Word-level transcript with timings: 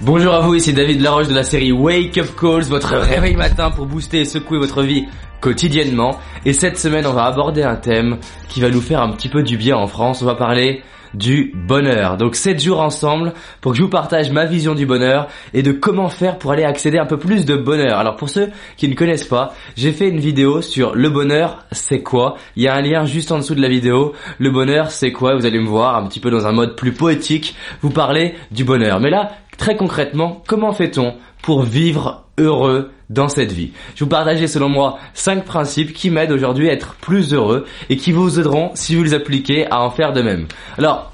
Bonjour 0.00 0.32
à 0.32 0.38
vous, 0.38 0.54
ici 0.54 0.72
David 0.72 1.00
Laroche 1.00 1.26
de 1.26 1.34
la 1.34 1.42
série 1.42 1.72
Wake 1.72 2.18
Up 2.18 2.28
Calls, 2.38 2.62
votre 2.62 2.94
réveil 2.94 3.34
matin 3.34 3.72
pour 3.72 3.86
booster 3.86 4.20
et 4.20 4.24
secouer 4.24 4.56
votre 4.56 4.84
vie 4.84 5.06
quotidiennement. 5.40 6.16
Et 6.44 6.52
cette 6.52 6.78
semaine, 6.78 7.04
on 7.04 7.12
va 7.12 7.24
aborder 7.24 7.64
un 7.64 7.74
thème 7.74 8.18
qui 8.48 8.60
va 8.60 8.70
nous 8.70 8.80
faire 8.80 9.02
un 9.02 9.10
petit 9.10 9.28
peu 9.28 9.42
du 9.42 9.56
bien 9.56 9.76
en 9.76 9.88
France. 9.88 10.22
On 10.22 10.26
va 10.26 10.36
parler 10.36 10.84
du 11.14 11.52
bonheur. 11.52 12.16
Donc 12.16 12.36
7 12.36 12.62
jours 12.62 12.80
ensemble 12.80 13.32
pour 13.60 13.72
que 13.72 13.78
je 13.78 13.82
vous 13.82 13.88
partage 13.88 14.30
ma 14.30 14.44
vision 14.44 14.76
du 14.76 14.86
bonheur 14.86 15.26
et 15.52 15.62
de 15.64 15.72
comment 15.72 16.10
faire 16.10 16.38
pour 16.38 16.52
aller 16.52 16.64
accéder 16.64 16.98
un 16.98 17.06
peu 17.06 17.18
plus 17.18 17.44
de 17.44 17.56
bonheur. 17.56 17.98
Alors 17.98 18.14
pour 18.14 18.28
ceux 18.28 18.50
qui 18.76 18.88
ne 18.88 18.94
connaissent 18.94 19.24
pas, 19.24 19.52
j'ai 19.76 19.90
fait 19.90 20.08
une 20.08 20.20
vidéo 20.20 20.62
sur 20.62 20.94
le 20.94 21.10
bonheur 21.10 21.64
c'est 21.72 22.02
quoi? 22.02 22.36
Il 22.54 22.62
y 22.62 22.68
a 22.68 22.74
un 22.74 22.82
lien 22.82 23.04
juste 23.04 23.32
en 23.32 23.38
dessous 23.38 23.56
de 23.56 23.62
la 23.62 23.68
vidéo. 23.68 24.12
Le 24.38 24.50
bonheur 24.50 24.92
c'est 24.92 25.10
quoi? 25.10 25.34
Vous 25.34 25.44
allez 25.44 25.58
me 25.58 25.66
voir 25.66 25.96
un 25.96 26.06
petit 26.06 26.20
peu 26.20 26.30
dans 26.30 26.46
un 26.46 26.52
mode 26.52 26.76
plus 26.76 26.92
poétique 26.92 27.56
vous 27.80 27.90
parler 27.90 28.34
du 28.52 28.62
bonheur. 28.62 29.00
Mais 29.00 29.10
là, 29.10 29.32
très 29.58 29.76
concrètement, 29.76 30.42
comment 30.46 30.72
fait-on 30.72 31.14
pour 31.42 31.62
vivre 31.62 32.24
heureux 32.38 32.92
dans 33.10 33.28
cette 33.28 33.52
vie? 33.52 33.72
Je 33.94 34.04
vous 34.04 34.10
partager 34.10 34.46
selon 34.46 34.70
moi 34.70 34.98
5 35.12 35.44
principes 35.44 35.92
qui 35.92 36.10
m'aident 36.10 36.32
aujourd'hui 36.32 36.70
à 36.70 36.72
être 36.72 36.94
plus 36.94 37.34
heureux 37.34 37.66
et 37.90 37.98
qui 37.98 38.12
vous 38.12 38.40
aideront 38.40 38.70
si 38.74 38.96
vous 38.96 39.02
les 39.02 39.12
appliquez 39.12 39.70
à 39.70 39.82
en 39.82 39.90
faire 39.90 40.14
de 40.14 40.22
même. 40.22 40.46
Alors, 40.78 41.12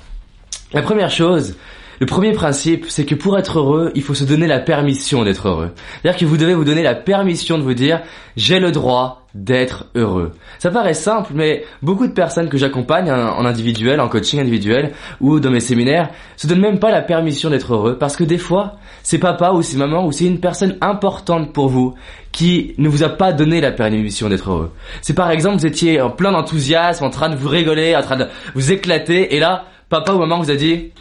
la 0.72 0.82
première 0.82 1.10
chose, 1.10 1.56
le 2.00 2.06
premier 2.06 2.32
principe, 2.32 2.86
c'est 2.88 3.04
que 3.04 3.14
pour 3.14 3.38
être 3.38 3.58
heureux, 3.58 3.92
il 3.94 4.02
faut 4.02 4.14
se 4.14 4.24
donner 4.24 4.46
la 4.46 4.58
permission 4.58 5.24
d'être 5.24 5.48
heureux. 5.48 5.70
C'est-à-dire 6.02 6.18
que 6.18 6.24
vous 6.24 6.36
devez 6.36 6.54
vous 6.54 6.64
donner 6.64 6.82
la 6.82 6.94
permission 6.94 7.58
de 7.58 7.62
vous 7.62 7.74
dire 7.74 8.02
j'ai 8.36 8.58
le 8.58 8.72
droit 8.72 9.24
d'être 9.34 9.86
heureux. 9.94 10.32
Ça 10.58 10.70
paraît 10.70 10.94
simple, 10.94 11.32
mais 11.34 11.64
beaucoup 11.82 12.06
de 12.06 12.12
personnes 12.12 12.48
que 12.48 12.56
j'accompagne 12.56 13.10
en 13.10 13.44
individuel, 13.44 14.00
en 14.00 14.08
coaching 14.08 14.40
individuel 14.40 14.92
ou 15.20 15.40
dans 15.40 15.50
mes 15.50 15.60
séminaires 15.60 16.10
se 16.36 16.46
donnent 16.46 16.60
même 16.60 16.78
pas 16.78 16.90
la 16.90 17.02
permission 17.02 17.50
d'être 17.50 17.74
heureux 17.74 17.98
parce 17.98 18.16
que 18.16 18.24
des 18.24 18.38
fois, 18.38 18.76
c'est 19.02 19.18
papa 19.18 19.50
ou 19.50 19.62
c'est 19.62 19.76
maman 19.76 20.06
ou 20.06 20.12
c'est 20.12 20.26
une 20.26 20.40
personne 20.40 20.76
importante 20.80 21.52
pour 21.52 21.68
vous 21.68 21.94
qui 22.30 22.74
ne 22.78 22.88
vous 22.88 23.02
a 23.02 23.08
pas 23.08 23.32
donné 23.32 23.60
la 23.60 23.72
permission 23.72 24.28
d'être 24.28 24.50
heureux. 24.50 24.72
C'est 25.02 25.14
par 25.14 25.30
exemple 25.30 25.58
vous 25.58 25.66
étiez 25.66 26.00
en 26.00 26.10
plein 26.10 26.32
d'enthousiasme, 26.32 27.04
en 27.04 27.10
train 27.10 27.28
de 27.28 27.36
vous 27.36 27.48
rigoler, 27.48 27.96
en 27.96 28.02
train 28.02 28.16
de 28.16 28.26
vous 28.54 28.72
éclater 28.72 29.34
et 29.34 29.40
là, 29.40 29.64
papa 29.88 30.12
ou 30.12 30.18
maman 30.18 30.38
vous 30.38 30.50
a 30.50 30.56
dit 30.56 30.92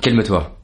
calme-toi. 0.00 0.58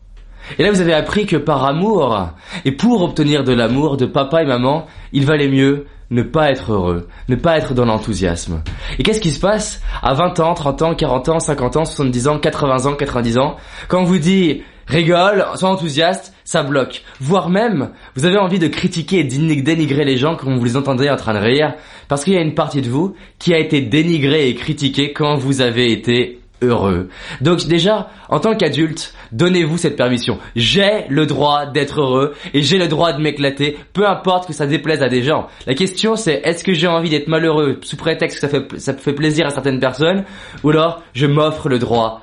Et 0.59 0.63
là, 0.63 0.71
vous 0.71 0.81
avez 0.81 0.93
appris 0.93 1.27
que 1.27 1.37
par 1.37 1.65
amour, 1.65 2.29
et 2.65 2.73
pour 2.73 3.03
obtenir 3.03 3.45
de 3.45 3.53
l'amour 3.53 3.97
de 3.97 4.07
papa 4.07 4.43
et 4.43 4.47
maman, 4.47 4.87
il 5.13 5.25
valait 5.25 5.49
mieux 5.49 5.87
ne 6.11 6.23
pas 6.23 6.51
être 6.51 6.73
heureux, 6.73 7.09
ne 7.29 7.35
pas 7.37 7.57
être 7.57 7.75
dans 7.75 7.87
l'enthousiasme. 7.87 8.63
Et 8.99 9.03
qu'est-ce 9.03 9.21
qui 9.21 9.31
se 9.31 9.41
passe 9.41 9.81
à 10.03 10.15
20 10.15 10.41
ans, 10.41 10.55
30 10.55 10.83
ans, 10.83 10.95
40 10.95 11.29
ans, 11.31 11.41
50 11.41 11.77
ans, 11.77 11.85
70 11.85 12.29
ans, 12.29 12.39
80 12.39 12.87
ans, 12.87 12.95
90 12.95 13.39
ans? 13.39 13.57
Quand 13.89 14.01
on 14.01 14.05
vous 14.05 14.19
dit 14.19 14.63
rigole, 14.87 15.47
sois 15.55 15.71
enthousiaste, 15.71 16.35
ça 16.45 16.63
bloque. 16.63 17.03
Voire 17.21 17.49
même, 17.49 17.91
vous 18.15 18.27
avez 18.27 18.39
envie 18.39 18.59
de 18.59 18.69
critiquer 18.69 19.21
et 19.21 19.25
dénigrer 19.25 20.05
les 20.05 20.19
gens 20.19 20.37
quand 20.37 20.55
vous 20.55 20.65
les 20.65 20.77
entendez 20.77 21.09
en 21.09 21.17
train 21.17 21.35
de 21.35 21.39
rire, 21.39 21.75
parce 22.07 22.23
qu'il 22.23 22.35
y 22.35 22.39
a 22.39 22.43
une 22.43 22.55
partie 22.55 22.83
de 22.83 22.91
vous 22.91 23.15
qui 23.39 23.55
a 23.55 23.59
été 23.59 23.81
dénigrée 23.81 24.49
et 24.49 24.55
critiquée 24.55 25.15
quand 25.15 25.37
vous 25.37 25.63
avez 25.63 25.91
été 25.91 26.44
heureux. 26.65 27.09
Donc 27.41 27.67
déjà, 27.67 28.11
en 28.29 28.41
tant 28.41 28.55
qu'adulte, 28.55 29.15
donnez-vous 29.33 29.79
cette 29.79 29.97
permission. 29.97 30.39
J'ai 30.57 31.05
le 31.09 31.27
droit 31.27 31.67
d'être 31.67 32.01
heureux 32.01 32.35
et 32.53 32.63
j'ai 32.63 32.79
le 32.79 32.89
droit 32.89 33.13
de 33.13 33.21
m'éclater, 33.21 33.77
peu 33.93 34.07
importe 34.07 34.47
que 34.47 34.53
ça 34.53 34.67
déplaise 34.67 35.03
à 35.03 35.09
des 35.09 35.23
gens. 35.23 35.49
La 35.67 35.75
question 35.75 36.17
c'est 36.17 36.41
est-ce 36.45 36.65
que 36.65 36.73
j'ai 36.73 36.89
envie 36.89 37.11
d'être 37.11 37.29
malheureux 37.29 37.79
sous 37.83 37.97
prétexte 37.97 38.41
que 38.41 38.41
ça 38.41 38.49
fait, 38.49 38.79
ça 38.79 38.95
fait 38.95 39.13
plaisir 39.13 39.47
à 39.47 39.51
certaines 39.51 39.81
personnes 39.81 40.25
ou 40.63 40.71
alors 40.71 41.03
je 41.15 41.27
m'offre 41.27 41.69
le 41.69 41.79
droit 41.79 42.23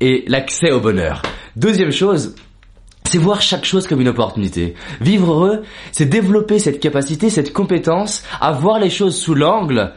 et 0.00 0.24
l'accès 0.26 0.70
au 0.70 0.80
bonheur? 0.80 1.22
Deuxième 1.56 1.92
chose, 1.92 2.34
c'est 3.10 3.18
voir 3.18 3.42
chaque 3.42 3.64
chose 3.64 3.88
comme 3.88 4.00
une 4.00 4.08
opportunité. 4.08 4.74
Vivre 5.00 5.32
heureux, 5.32 5.62
c'est 5.90 6.06
développer 6.06 6.60
cette 6.60 6.78
capacité, 6.78 7.28
cette 7.28 7.52
compétence 7.52 8.22
à 8.40 8.52
voir 8.52 8.78
les 8.78 8.90
choses 8.90 9.16
sous 9.16 9.34
l'angle 9.34 9.92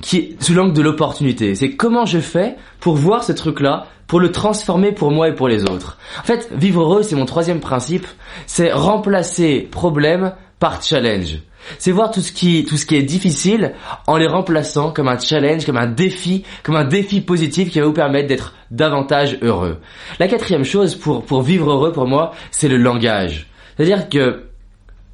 qui 0.00 0.16
est 0.18 0.42
sous 0.42 0.54
l'angle 0.54 0.72
de 0.72 0.82
l'opportunité. 0.82 1.54
C'est 1.54 1.72
comment 1.72 2.06
je 2.06 2.18
fais 2.18 2.56
pour 2.80 2.96
voir 2.96 3.24
ce 3.24 3.32
truc-là, 3.32 3.86
pour 4.06 4.20
le 4.20 4.32
transformer 4.32 4.92
pour 4.92 5.10
moi 5.10 5.28
et 5.28 5.34
pour 5.34 5.48
les 5.48 5.64
autres. 5.64 5.98
En 6.18 6.24
fait, 6.24 6.48
vivre 6.52 6.82
heureux, 6.82 7.02
c'est 7.02 7.16
mon 7.16 7.26
troisième 7.26 7.60
principe, 7.60 8.06
c'est 8.46 8.72
remplacer 8.72 9.68
problème 9.70 10.32
par 10.58 10.82
challenge. 10.82 11.38
C'est 11.78 11.92
voir 11.92 12.10
tout 12.10 12.22
ce 12.22 12.32
qui 12.32 12.64
tout 12.64 12.76
ce 12.76 12.86
qui 12.86 12.96
est 12.96 13.02
difficile 13.02 13.74
en 14.06 14.16
les 14.16 14.26
remplaçant 14.26 14.92
comme 14.92 15.08
un 15.08 15.18
challenge, 15.18 15.66
comme 15.66 15.76
un 15.76 15.86
défi, 15.86 16.44
comme 16.62 16.74
un 16.74 16.84
défi 16.84 17.20
positif 17.20 17.70
qui 17.70 17.80
va 17.80 17.86
vous 17.86 17.92
permettre 17.92 18.28
d'être 18.28 18.54
davantage 18.70 19.38
heureux. 19.42 19.78
La 20.18 20.26
quatrième 20.26 20.64
chose 20.64 20.94
pour 20.94 21.22
pour 21.22 21.42
vivre 21.42 21.70
heureux 21.70 21.92
pour 21.92 22.06
moi, 22.06 22.32
c'est 22.50 22.68
le 22.68 22.78
langage. 22.78 23.46
C'est-à-dire 23.76 24.08
que 24.08 24.49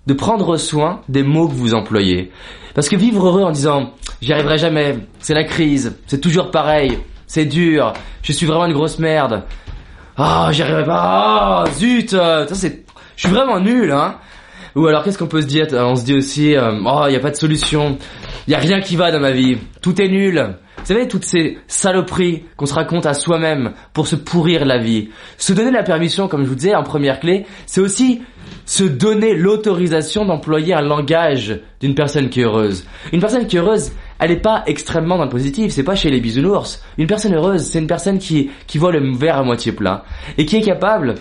de 0.07 0.15
prendre 0.15 0.57
soin 0.57 1.03
des 1.09 1.23
mots 1.23 1.49
que 1.49 1.55
vous 1.55 1.75
employez. 1.75 2.31
Parce 2.75 2.89
que 2.89 2.97
vivre 2.97 3.27
heureux 3.27 3.43
en 3.43 3.51
disant 3.51 3.93
j'y 4.21 4.33
arriverai 4.33 4.59
jamais, 4.59 4.99
c'est 5.19 5.35
la 5.35 5.45
crise, 5.45 5.97
c'est 6.07 6.21
toujours 6.21 6.51
pareil, 6.51 6.99
c'est 7.27 7.47
dur, 7.47 7.93
je 8.23 8.33
suis 8.33 8.47
vraiment 8.47 8.67
une 8.67 8.73
grosse 8.73 8.99
merde. 8.99 9.43
Ah, 10.17 10.47
oh, 10.49 10.53
j'y 10.53 10.63
arriverai 10.63 10.85
pas. 10.85 11.65
Oh, 11.67 11.71
zut, 11.71 12.11
ça 12.11 12.47
c'est 12.53 12.85
je 13.17 13.27
suis 13.27 13.35
vraiment 13.35 13.61
nul 13.61 13.91
hein. 13.93 14.17
Ou 14.75 14.87
alors 14.87 15.03
qu'est-ce 15.03 15.17
qu'on 15.17 15.27
peut 15.27 15.41
se 15.41 15.47
dire 15.47 15.67
On 15.73 15.97
se 15.97 16.05
dit 16.05 16.15
aussi 16.15 16.55
euh, 16.55 16.79
oh, 16.85 17.05
il 17.09 17.15
y 17.15 17.17
a 17.17 17.21
pas 17.21 17.31
de 17.31 17.37
solution. 17.37 17.97
Il 18.47 18.53
y 18.53 18.55
a 18.55 18.59
rien 18.59 18.81
qui 18.81 18.95
va 18.95 19.11
dans 19.11 19.21
ma 19.21 19.33
vie. 19.33 19.57
Tout 19.81 20.01
est 20.01 20.09
nul. 20.09 20.57
Vous 20.87 20.95
savez 20.95 21.09
toutes 21.09 21.25
ces 21.25 21.59
saloperies 21.67 22.45
qu'on 22.57 22.67
se 22.67 22.75
raconte 22.75 23.07
à 23.07 23.15
soi-même 23.15 23.73
pour 23.93 24.07
se 24.07 24.15
pourrir 24.15 24.65
la 24.65 24.79
vie. 24.79 25.09
Se 25.37 25.53
donner 25.53 25.73
la 25.73 25.83
permission 25.83 26.29
comme 26.29 26.45
je 26.45 26.49
vous 26.49 26.55
disais 26.55 26.77
en 26.77 26.85
première 26.85 27.19
clé, 27.19 27.45
c'est 27.67 27.81
aussi 27.81 28.23
se 28.67 28.85
donner 28.85 29.35
l'autorisation 29.35 30.25
d'employer 30.25 30.75
un 30.75 30.83
langage 30.83 31.59
d'une 31.81 31.97
personne 31.97 32.29
qui 32.29 32.41
est 32.41 32.45
heureuse. 32.45 32.87
Une 33.13 33.19
personne 33.19 33.49
qui 33.49 33.57
est 33.57 33.59
heureuse, 33.59 33.91
elle 34.21 34.31
n'est 34.31 34.37
pas 34.37 34.63
extrêmement 34.67 35.19
dans 35.19 35.25
le 35.25 35.29
positif, 35.29 35.73
c'est 35.73 35.83
pas 35.83 35.97
chez 35.97 36.09
les 36.09 36.21
bisounours. 36.21 36.81
Une 36.99 37.09
personne 37.09 37.35
heureuse, 37.35 37.65
c'est 37.65 37.81
une 37.81 37.89
personne 37.89 38.21
qui, 38.21 38.53
qui 38.69 38.79
voit 38.79 38.93
le 38.93 39.01
verre 39.17 39.39
à 39.39 39.43
moitié 39.43 39.73
plein 39.73 40.03
et 40.39 40.47
qui 40.47 40.55
est 40.55 40.63
capable 40.63 41.17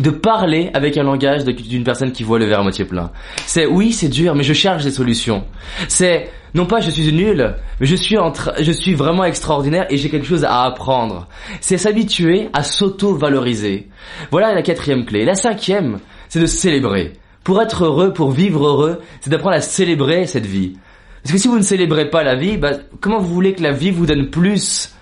de 0.00 0.10
parler 0.10 0.70
avec 0.74 0.96
un 0.96 1.02
langage 1.02 1.44
d'une 1.44 1.84
personne 1.84 2.12
qui 2.12 2.22
voit 2.22 2.38
le 2.38 2.46
verre 2.46 2.60
à 2.60 2.62
moitié 2.62 2.84
plein. 2.84 3.10
C'est 3.46 3.66
oui, 3.66 3.92
c'est 3.92 4.08
dur, 4.08 4.34
mais 4.34 4.42
je 4.42 4.52
cherche 4.52 4.84
des 4.84 4.90
solutions. 4.90 5.44
C'est 5.88 6.30
non 6.54 6.66
pas 6.66 6.80
je 6.80 6.90
suis 6.90 7.12
nul, 7.12 7.54
mais 7.80 7.86
je 7.86 7.96
suis 7.96 8.16
en 8.16 8.32
je 8.58 8.72
suis 8.72 8.94
vraiment 8.94 9.24
extraordinaire 9.24 9.86
et 9.90 9.96
j'ai 9.96 10.10
quelque 10.10 10.26
chose 10.26 10.44
à 10.44 10.64
apprendre. 10.64 11.28
C'est 11.60 11.78
s'habituer 11.78 12.48
à 12.52 12.62
s'auto-valoriser. 12.62 13.88
Voilà 14.30 14.54
la 14.54 14.62
quatrième 14.62 15.04
clé. 15.04 15.24
La 15.24 15.34
cinquième, 15.34 15.98
c'est 16.28 16.40
de 16.40 16.46
célébrer. 16.46 17.14
Pour 17.44 17.62
être 17.62 17.84
heureux, 17.84 18.12
pour 18.12 18.30
vivre 18.30 18.66
heureux, 18.66 19.00
c'est 19.20 19.30
d'apprendre 19.30 19.56
à 19.56 19.60
célébrer 19.60 20.26
cette 20.26 20.46
vie. 20.46 20.76
Parce 21.22 21.32
que 21.32 21.38
si 21.38 21.48
vous 21.48 21.56
ne 21.56 21.62
célébrez 21.62 22.10
pas 22.10 22.22
la 22.22 22.36
vie, 22.36 22.56
bah, 22.56 22.72
comment 23.00 23.18
vous 23.18 23.32
voulez 23.32 23.54
que 23.54 23.62
la 23.62 23.72
vie 23.72 23.90
vous 23.90 24.06
donne 24.06 24.30
plus, 24.30 24.94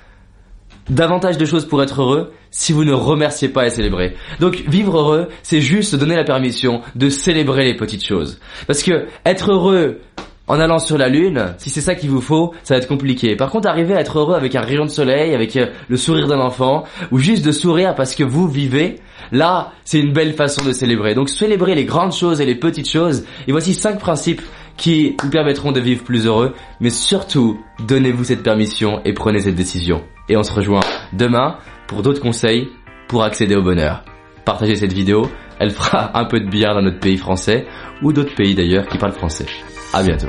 davantage 0.88 1.38
de 1.38 1.44
choses 1.44 1.66
pour 1.66 1.82
être 1.82 2.00
heureux, 2.00 2.32
si 2.56 2.72
vous 2.72 2.84
ne 2.84 2.92
remerciez 2.92 3.50
pas 3.50 3.66
et 3.66 3.70
célébrez. 3.70 4.14
Donc 4.40 4.64
vivre 4.66 4.98
heureux, 4.98 5.28
c'est 5.42 5.60
juste 5.60 5.94
donner 5.94 6.16
la 6.16 6.24
permission 6.24 6.80
de 6.94 7.10
célébrer 7.10 7.64
les 7.64 7.76
petites 7.76 8.04
choses. 8.04 8.40
Parce 8.66 8.82
que 8.82 9.06
être 9.26 9.52
heureux 9.52 10.00
en 10.48 10.58
allant 10.58 10.78
sur 10.78 10.96
la 10.96 11.08
lune, 11.08 11.54
si 11.58 11.68
c'est 11.68 11.82
ça 11.82 11.94
qu'il 11.94 12.08
vous 12.08 12.20
faut, 12.20 12.54
ça 12.62 12.74
va 12.74 12.78
être 12.78 12.88
compliqué. 12.88 13.36
Par 13.36 13.50
contre, 13.50 13.68
arriver 13.68 13.94
à 13.94 14.00
être 14.00 14.18
heureux 14.18 14.36
avec 14.36 14.54
un 14.54 14.62
rayon 14.62 14.84
de 14.84 14.90
soleil, 14.90 15.34
avec 15.34 15.56
euh, 15.56 15.66
le 15.88 15.96
sourire 15.96 16.28
d'un 16.28 16.38
enfant, 16.38 16.84
ou 17.10 17.18
juste 17.18 17.44
de 17.44 17.52
sourire 17.52 17.94
parce 17.94 18.14
que 18.14 18.24
vous 18.24 18.48
vivez, 18.48 19.00
Là, 19.32 19.72
c'est 19.84 19.98
une 19.98 20.12
belle 20.12 20.34
façon 20.34 20.64
de 20.64 20.72
célébrer. 20.72 21.14
Donc 21.14 21.28
célébrez 21.28 21.74
les 21.74 21.84
grandes 21.84 22.12
choses 22.12 22.40
et 22.40 22.46
les 22.46 22.54
petites 22.54 22.88
choses. 22.88 23.24
Et 23.48 23.52
voici 23.52 23.74
cinq 23.74 23.98
principes 23.98 24.42
qui 24.76 25.16
vous 25.22 25.30
permettront 25.30 25.72
de 25.72 25.80
vivre 25.80 26.04
plus 26.04 26.26
heureux. 26.26 26.54
Mais 26.80 26.90
surtout, 26.90 27.58
donnez-vous 27.86 28.24
cette 28.24 28.42
permission 28.42 29.00
et 29.04 29.14
prenez 29.14 29.40
cette 29.40 29.54
décision. 29.56 30.04
Et 30.28 30.36
on 30.36 30.42
se 30.42 30.52
rejoint 30.52 30.80
demain 31.12 31.56
pour 31.86 32.02
d'autres 32.02 32.20
conseils 32.22 32.68
pour 33.08 33.22
accéder 33.22 33.54
au 33.54 33.62
bonheur. 33.62 34.04
Partagez 34.44 34.76
cette 34.76 34.92
vidéo, 34.92 35.28
elle 35.58 35.70
fera 35.70 36.18
un 36.18 36.24
peu 36.24 36.40
de 36.40 36.48
bien 36.48 36.74
dans 36.74 36.82
notre 36.82 37.00
pays 37.00 37.16
français 37.16 37.66
ou 38.02 38.12
d'autres 38.12 38.34
pays 38.34 38.54
d'ailleurs 38.54 38.86
qui 38.86 38.98
parlent 38.98 39.12
français. 39.12 39.46
À 39.92 40.02
bientôt. 40.02 40.28